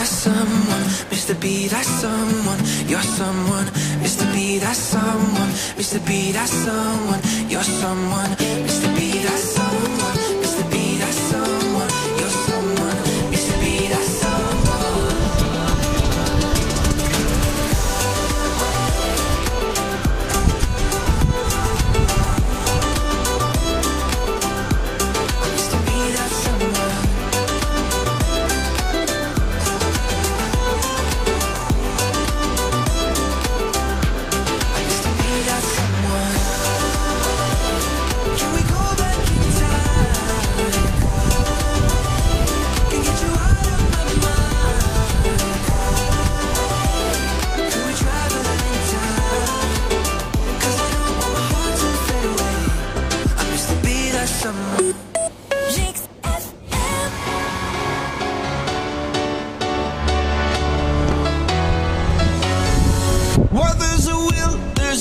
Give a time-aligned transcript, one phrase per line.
[0.00, 1.38] that someone, Mr.
[1.38, 3.66] Be that someone, you're someone,
[4.02, 4.24] Mr.
[4.32, 6.00] Be that someone, Mr.
[6.06, 7.20] Be that someone,
[7.50, 8.30] you're someone,
[8.64, 8.88] Mr.
[8.96, 9.59] Be that someone.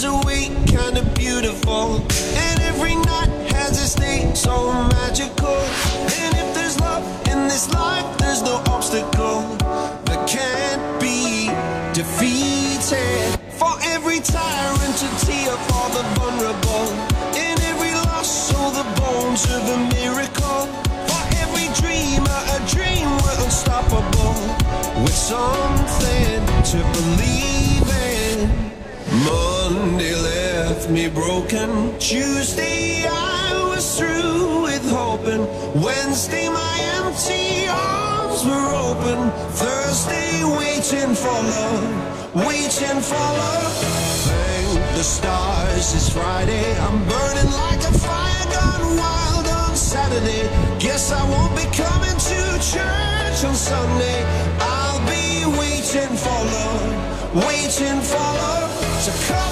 [0.04, 1.96] Will, there's a way, kinda beautiful.
[2.36, 5.58] And every night has a day, so magical.
[6.20, 9.42] And if there's love in this life, there's no obstacle
[10.06, 11.50] that can't be
[11.94, 13.40] defeated.
[13.58, 16.88] For every tyrant to tear for the vulnerable.
[17.36, 20.68] In every loss, all the bones of a miracle.
[21.10, 24.36] For every dreamer, a dream we're unstoppable.
[25.04, 29.49] With something to believe in.
[29.70, 31.94] Monday left me broken.
[32.00, 35.46] Tuesday I was through with hoping.
[35.80, 39.30] Wednesday my empty arms were open.
[39.62, 41.86] Thursday waiting for love,
[42.48, 43.74] waiting for love.
[44.26, 46.66] Thank the stars it's Friday.
[46.80, 50.50] I'm burning like a fire gone wild on Saturday.
[50.80, 52.40] Guess I won't be coming to
[52.74, 54.26] church on Sunday.
[54.62, 59.49] I'll be waiting for love, waiting for love to come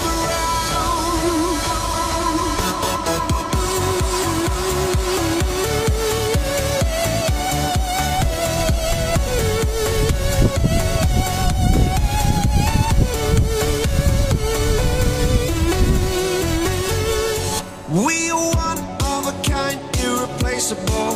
[18.08, 18.80] We are one
[19.12, 21.16] of a kind, irreplaceable.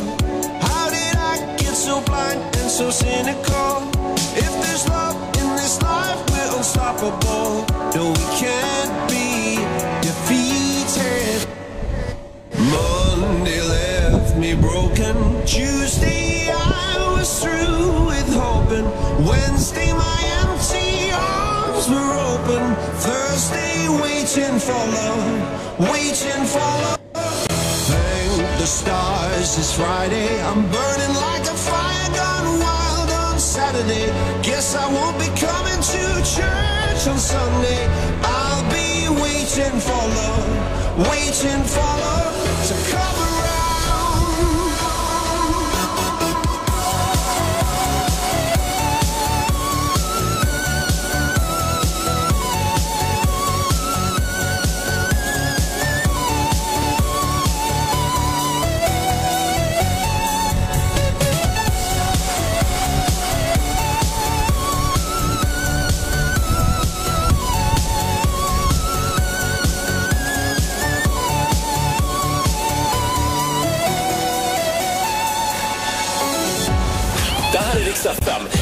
[0.60, 3.88] How did I get so blind and so cynical?
[4.36, 7.64] If there's love in this life, we're unstoppable.
[7.94, 9.56] No, we can't be
[10.06, 11.48] defeated.
[12.76, 15.16] Monday left me broken.
[15.46, 18.84] Tuesday I was through with hoping.
[19.26, 22.76] Wednesday my empty arms were open.
[23.00, 26.98] Thursday waiting for love, waiting for love.
[27.14, 30.40] Thank the stars it's Friday.
[30.42, 34.06] I'm burning like a fire gone wild on Saturday.
[34.42, 36.02] Guess I won't be coming to
[36.36, 37.88] church on Sunday.
[38.22, 42.81] I'll be waiting for love, waiting for love.
[78.02, 78.52] suffer